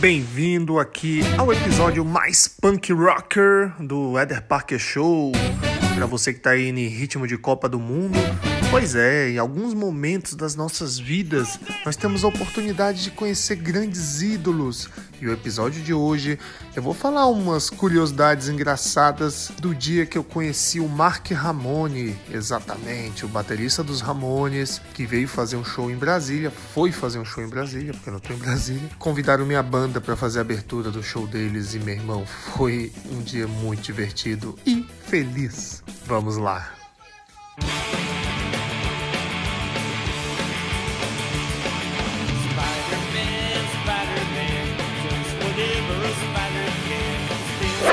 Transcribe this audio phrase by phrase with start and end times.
[0.00, 5.32] bem-vindo aqui ao episódio mais punk rocker do Eder Parker Show.
[5.96, 8.16] Para você que tá aí em ritmo de Copa do Mundo,
[8.70, 14.20] Pois é, em alguns momentos das nossas vidas, nós temos a oportunidade de conhecer grandes
[14.20, 14.90] ídolos.
[15.20, 16.38] E o episódio de hoje,
[16.76, 23.24] eu vou falar umas curiosidades engraçadas do dia que eu conheci o Mark Ramone, exatamente,
[23.24, 27.42] o baterista dos Ramones, que veio fazer um show em Brasília, foi fazer um show
[27.42, 28.90] em Brasília, porque eu não tô em Brasília.
[28.98, 33.22] Convidaram minha banda para fazer a abertura do show deles e meu irmão, foi um
[33.22, 35.82] dia muito divertido e feliz.
[36.06, 36.77] Vamos lá.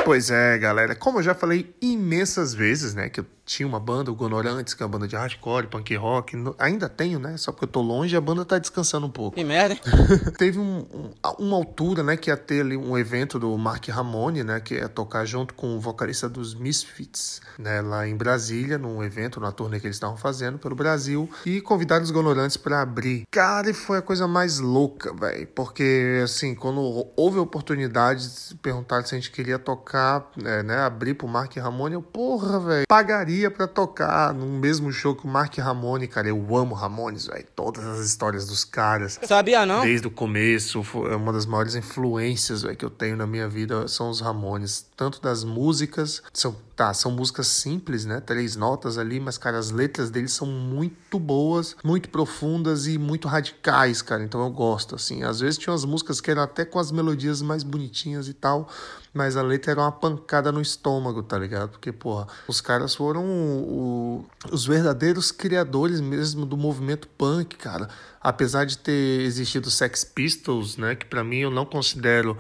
[0.04, 0.96] Pois é, galera.
[0.96, 3.10] Como eu já falei imensas vezes, né?
[3.10, 6.36] Que eu tinha uma banda, o Gonorantes, que é uma banda de hardcore, punk rock.
[6.58, 7.38] Ainda tenho, né?
[7.38, 9.36] Só porque eu tô longe, a banda tá descansando um pouco.
[9.36, 9.76] Que merda?
[10.38, 12.18] Teve um, um, uma altura, né?
[12.18, 14.60] Que ia ter ali um evento do Mark Ramone, né?
[14.60, 17.82] Que ia tocar junto com o vocalista dos Misfits, né?
[17.82, 21.30] Lá em Brasília, num evento, na turnê que eles estavam fazendo pelo Brasil.
[21.46, 23.24] E convidaram os Gonorantes para abrir.
[23.30, 25.48] Cara, e foi a coisa mais louca, velho.
[25.54, 28.28] Porque, assim, quando houve a oportunidade,
[28.62, 30.64] perguntaram se a gente queria tocar, né?
[30.64, 35.16] né abrir pro Mark Ramone, eu, porra, velho, pagaria pagaria para tocar no mesmo show
[35.16, 36.28] que o Mark Ramone, cara.
[36.30, 37.46] Eu amo Ramones, velho.
[37.56, 39.20] Todas as histórias dos caras.
[39.24, 39.82] Sabia não?
[39.82, 44.10] Desde o começo, é uma das maiores influências que eu tenho na minha vida são
[44.10, 44.86] os Ramones.
[44.96, 48.20] Tanto das músicas, são, tá, são músicas simples, né?
[48.20, 53.28] Três notas ali, mas, cara, as letras deles são muito boas, muito profundas e muito
[53.28, 54.24] radicais, cara.
[54.24, 55.24] Então eu gosto, assim.
[55.24, 58.68] Às vezes tinha umas músicas que eram até com as melodias mais bonitinhas e tal,
[59.14, 61.70] mas a letra era uma pancada no estômago, tá ligado?
[61.70, 67.88] Porque, porra, os caras foram o, o, os verdadeiros criadores mesmo do movimento punk, cara.
[68.20, 72.38] Apesar de ter existido Sex Pistols, né, que para mim eu não considero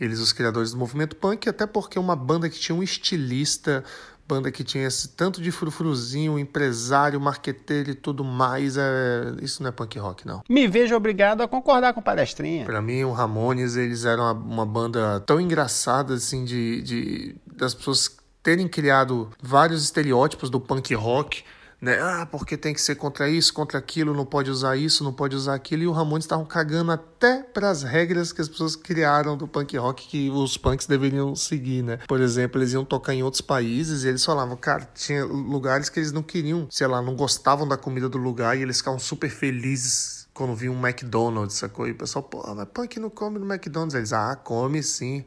[0.00, 3.84] eles os criadores do movimento punk, até porque é uma banda que tinha um estilista
[4.28, 9.34] banda que tinha esse tanto de frufruzinho, empresário, marqueteiro e tudo mais, é...
[9.40, 10.42] isso não é punk rock, não.
[10.48, 12.66] Me vejo obrigado a concordar com palestrinha.
[12.66, 17.72] Para mim, o Ramones, eles eram uma, uma banda tão engraçada, assim, de, de das
[17.72, 21.42] pessoas terem criado vários estereótipos do punk rock,
[21.80, 21.98] né?
[22.00, 25.36] Ah, porque tem que ser contra isso, contra aquilo, não pode usar isso, não pode
[25.36, 25.84] usar aquilo.
[25.84, 29.76] E o Ramones estavam cagando até para as regras que as pessoas criaram do punk
[29.76, 31.98] rock que os punks deveriam seguir, né?
[32.08, 36.00] Por exemplo, eles iam tocar em outros países e eles falavam, cara, tinha lugares que
[36.00, 39.30] eles não queriam, sei lá, não gostavam da comida do lugar e eles ficavam super
[39.30, 41.86] felizes quando viam um McDonald's, sacou?
[41.86, 43.94] E o pessoal, pô, mas punk não come no McDonald's.
[43.94, 45.24] Eles, ah, come sim.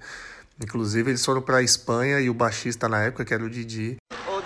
[0.62, 3.98] Inclusive, eles foram para a Espanha e o baixista na época, que era o Didi,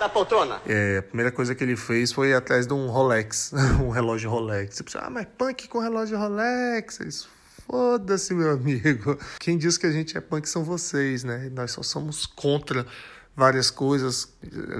[0.06, 0.60] da poltrona.
[0.66, 3.52] É, a primeira coisa que ele fez foi ir atrás de um Rolex,
[3.82, 4.76] um relógio Rolex.
[4.76, 7.00] Você pensa, ah, mas punk com relógio Rolex?
[7.00, 7.28] Eles,
[7.66, 9.18] foda-se, meu amigo.
[9.40, 11.50] Quem diz que a gente é punk são vocês, né?
[11.52, 12.86] Nós só somos contra
[13.36, 14.32] várias coisas,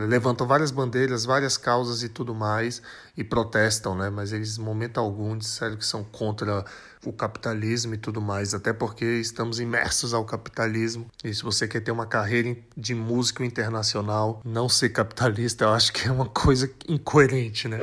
[0.08, 2.80] levantam várias bandeiras, várias causas e tudo mais,
[3.16, 4.08] e protestam, né?
[4.08, 6.64] Mas eles, em momento algum, disseram que são contra
[7.04, 11.06] o capitalismo e tudo mais, até porque estamos imersos ao capitalismo.
[11.22, 15.92] E se você quer ter uma carreira de músico internacional, não ser capitalista, eu acho
[15.92, 17.78] que é uma coisa incoerente, né?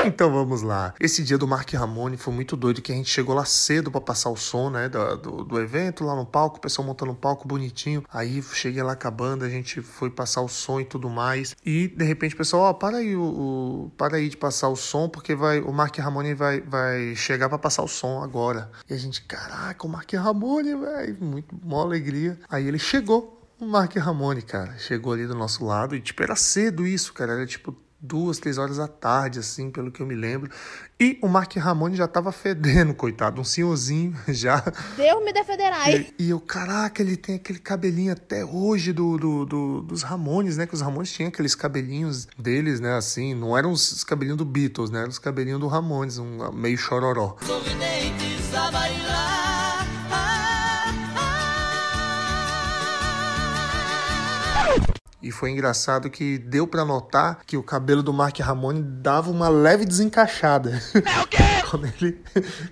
[0.10, 0.94] Então vamos lá.
[0.98, 4.00] Esse dia do Mark Ramone foi muito doido, que a gente chegou lá cedo para
[4.00, 7.14] passar o som, né, do, do, do, evento, lá no palco, o pessoal montando um
[7.14, 8.02] palco bonitinho.
[8.12, 11.54] Aí cheguei lá com a banda, a gente foi passar o som e tudo mais.
[11.64, 14.68] E de repente o pessoal, ó, oh, para aí, o, o, para aí de passar
[14.68, 18.70] o som, porque vai, o Mark Ramone vai, vai chegar para passar o som agora.
[18.88, 22.38] E a gente, caraca, o Mark Ramone, velho, muito, uma alegria.
[22.48, 26.34] Aí ele chegou, o Mark Ramone, cara, chegou ali do nosso lado e, tipo, era
[26.34, 30.14] cedo isso, cara, era tipo duas, três horas da tarde, assim, pelo que eu me
[30.14, 30.50] lembro.
[30.98, 34.62] E o Mark Ramone já tava fedendo, coitado, um senhorzinho já.
[34.96, 36.12] Deus me defenderai.
[36.18, 40.56] E, e eu, caraca, ele tem aquele cabelinho até hoje do, do, do, dos Ramones,
[40.56, 40.66] né?
[40.66, 42.96] Que os Ramones tinham aqueles cabelinhos deles, né?
[42.96, 45.00] Assim, não eram os cabelinhos do Beatles, né?
[45.00, 47.36] Eram os cabelinhos do Ramones, um meio chororó.
[55.22, 59.48] E foi engraçado que deu para notar que o cabelo do Mark Ramone dava uma
[59.48, 60.80] leve desencaixada.
[60.94, 61.38] É o quê?
[61.70, 62.20] quando, ele,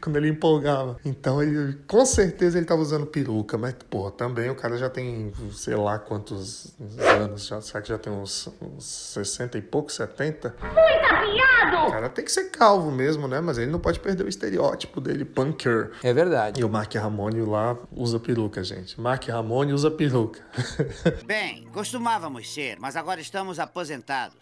[0.00, 0.98] quando ele empolgava.
[1.04, 3.56] Então, ele, com certeza ele tava usando peruca.
[3.56, 7.46] Mas, pô, também o cara já tem, sei lá quantos anos.
[7.46, 10.54] Já, será que já tem uns, uns 60 e pouco, 70?
[10.60, 11.86] Muita piada!
[11.86, 13.40] O cara tem que ser calvo mesmo, né?
[13.40, 15.92] Mas ele não pode perder o estereótipo dele, punker.
[16.02, 16.60] É verdade.
[16.60, 19.00] E o Mark Ramone lá usa peruca, gente.
[19.00, 20.40] Mark Ramone usa peruca.
[21.24, 22.47] Bem, costumávamos
[22.78, 24.36] mas agora estamos aposentados.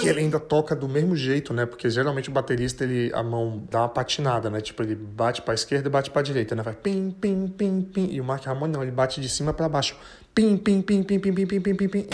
[0.00, 1.66] que ele ainda toca do mesmo jeito, né?
[1.66, 4.60] Porque geralmente o baterista, ele, a mão dá uma patinada, né?
[4.60, 6.62] Tipo, ele bate pra esquerda e bate pra direita, né?
[6.62, 8.08] Vai pim, pim, pim, pim.
[8.10, 9.96] E o Mark Ramone não, ele bate de cima pra baixo.
[10.34, 12.06] Pim, pim, pim, pim, pim, pim, pim, pim, pim, pim.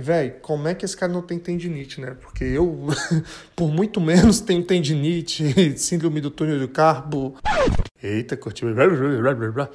[0.00, 2.16] E, como é que esse cara não tem tendinite, né?
[2.20, 2.88] Porque eu,
[3.54, 7.36] por muito menos, tenho tendinite, síndrome do túnel do carpo.
[8.02, 8.68] Eita, curtiu.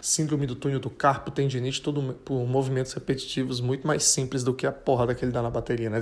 [0.02, 4.66] Síndrome do túnel do carpo, tendinite, tudo por movimentos repetitivos muito mais simples do que
[4.66, 6.00] a porrada que ele dá na bateria, né?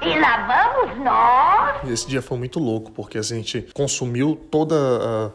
[0.00, 1.88] E lá vamos nós.
[1.88, 4.74] E esse dia foi muito louco, porque a gente consumiu toda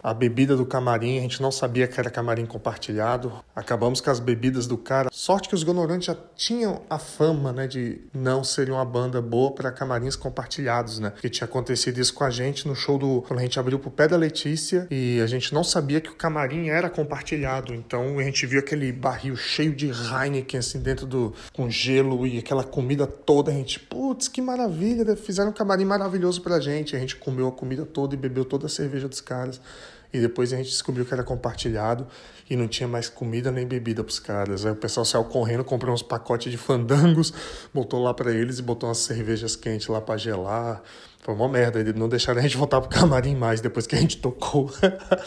[0.04, 3.32] a, a bebida do camarim, a gente não sabia que era camarim compartilhado.
[3.56, 5.10] Acabamos com as bebidas do cara.
[5.12, 9.52] Sorte que os Gonorantes já tinham a fama, né, de não serem uma banda boa
[9.52, 11.12] para camarins compartilhados, né?
[11.12, 13.22] Porque tinha acontecido isso com a gente no show do.
[13.28, 16.16] Quando a gente abriu pro pé da Letícia e a gente não sabia que o
[16.16, 17.74] camarim era compartilhado.
[17.74, 21.34] Então a gente viu aquele barril cheio de Heineken, assim, dentro do.
[21.54, 23.52] com gelo e aquela comida toda.
[23.52, 26.96] A gente, putz, que maravilha, fizeram um camarim maravilhoso pra gente.
[26.96, 29.60] A gente comeu a comida toda e bebeu toda a cerveja dos caras.
[30.14, 32.06] E depois a gente descobriu que era compartilhado
[32.48, 34.64] e não tinha mais comida nem bebida pros caras.
[34.64, 37.34] Aí o pessoal saiu correndo, comprou uns pacotes de fandangos,
[37.74, 40.84] botou lá para eles e botou umas cervejas quentes lá para gelar.
[41.24, 43.98] Foi uma merda, eles não deixaram a gente voltar pro camarim mais depois que a
[43.98, 44.70] gente tocou.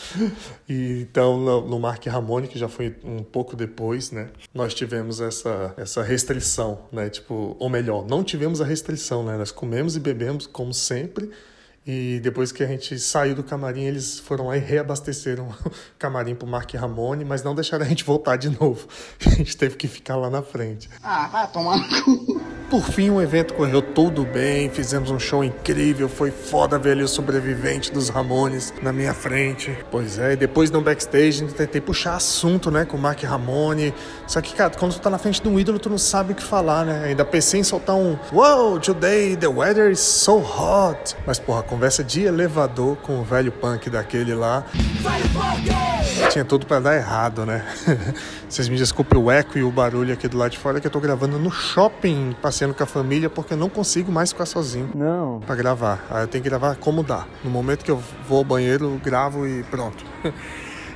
[0.69, 4.29] e, então, no, no Mark Ramone, que já foi um pouco depois, né?
[4.53, 7.09] Nós tivemos essa, essa restrição, né?
[7.09, 9.39] Tipo, ou melhor, não tivemos a restrição, né?
[9.39, 11.31] Nós comemos e bebemos como sempre.
[11.87, 16.35] E depois que a gente saiu do camarim, eles foram lá e reabasteceram o camarim
[16.35, 18.89] pro Mark Ramone, mas não deixaram a gente voltar de novo.
[19.25, 20.89] A gente teve que ficar lá na frente.
[21.03, 22.41] Ah, vai tomar no cu.
[22.69, 27.05] Por fim, o evento correu tudo bem, fizemos um show incrível, foi foda ver ali
[27.05, 29.79] o sobrevivente dos Ramones na minha frente.
[29.89, 33.95] Pois é, e depois no backstage tentei puxar assunto, né, com o Mark Ramone.
[34.27, 36.35] Só que, cara, quando tu tá na frente de um ídolo, tu não sabe o
[36.35, 37.05] que falar, né?
[37.05, 41.15] Ainda pensei em soltar um Wow, today the weather is so hot.
[41.25, 44.65] Mas, porra, conversa de elevador com o velho punk daquele lá.
[46.37, 47.65] Tinha tudo para dar errado, né?
[48.47, 50.91] Vocês me desculpem o eco e o barulho aqui do lado de fora que eu
[50.91, 54.91] tô gravando no shopping, passeando com a família, porque eu não consigo mais ficar sozinho.
[54.95, 55.41] Não.
[55.47, 56.05] Pra gravar.
[56.11, 57.25] Aí eu tenho que gravar como dá.
[57.43, 60.05] No momento que eu vou ao banheiro, gravo e pronto.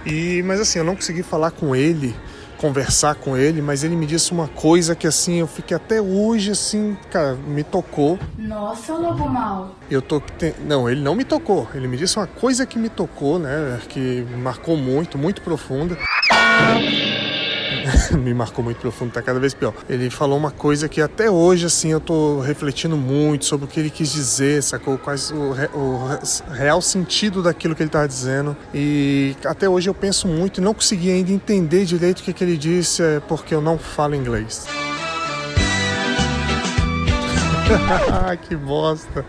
[0.07, 2.17] E, mas assim, eu não consegui falar com ele,
[2.61, 6.51] conversar com ele, mas ele me disse uma coisa que assim, eu fiquei até hoje
[6.51, 8.19] assim, cara, me tocou.
[8.37, 9.75] Nossa, lobo mal.
[9.91, 10.23] Eu tô.
[10.67, 11.67] Não, ele não me tocou.
[11.75, 13.81] Ele me disse uma coisa que me tocou, né?
[13.89, 15.97] Que marcou muito, muito profunda.
[18.19, 19.73] me marcou muito profundo, tá cada vez pior.
[19.89, 23.79] Ele falou uma coisa que até hoje, assim, eu tô refletindo muito sobre o que
[23.81, 24.99] ele quis dizer, sacou?
[24.99, 26.19] Quais o, re- o re-
[26.57, 28.57] real sentido daquilo que ele tava dizendo.
[28.75, 32.45] E até hoje eu penso muito e não consegui ainda entender direito o que, que
[32.45, 34.67] ele disse, é porque eu não falo inglês.
[38.49, 39.25] que bosta.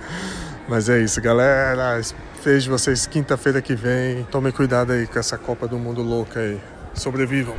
[0.68, 2.02] Mas é isso, galera.
[2.44, 4.24] Vejo vocês quinta-feira que vem.
[4.32, 6.60] Tomem cuidado aí com essa Copa do Mundo louca aí.
[6.94, 7.56] Sobrevivam.